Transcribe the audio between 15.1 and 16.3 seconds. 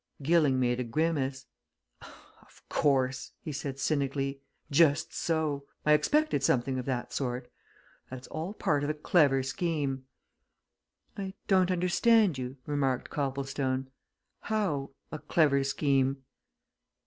a clever scheme?"